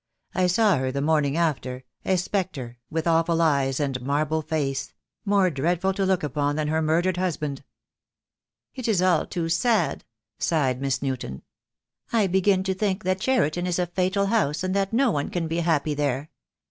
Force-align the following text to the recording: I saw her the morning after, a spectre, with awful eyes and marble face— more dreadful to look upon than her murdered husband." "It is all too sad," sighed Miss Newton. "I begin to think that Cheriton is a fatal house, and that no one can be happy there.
I 0.33 0.47
saw 0.47 0.77
her 0.79 0.91
the 0.91 0.99
morning 0.99 1.37
after, 1.37 1.83
a 2.05 2.17
spectre, 2.17 2.79
with 2.89 3.05
awful 3.05 3.39
eyes 3.39 3.79
and 3.79 4.01
marble 4.01 4.41
face— 4.41 4.93
more 5.25 5.51
dreadful 5.51 5.93
to 5.93 6.07
look 6.07 6.23
upon 6.23 6.55
than 6.55 6.69
her 6.69 6.81
murdered 6.81 7.17
husband." 7.17 7.63
"It 8.73 8.87
is 8.87 8.99
all 9.03 9.27
too 9.27 9.47
sad," 9.47 10.03
sighed 10.39 10.81
Miss 10.81 11.03
Newton. 11.03 11.43
"I 12.11 12.25
begin 12.25 12.63
to 12.63 12.73
think 12.73 13.03
that 13.03 13.19
Cheriton 13.19 13.67
is 13.67 13.77
a 13.77 13.85
fatal 13.85 14.25
house, 14.25 14.63
and 14.63 14.73
that 14.75 14.91
no 14.91 15.11
one 15.11 15.29
can 15.29 15.47
be 15.47 15.59
happy 15.59 15.93
there. 15.93 16.31